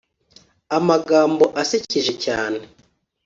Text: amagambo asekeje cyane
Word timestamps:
amagambo 0.77 1.43
asekeje 1.61 2.13
cyane 2.25 2.59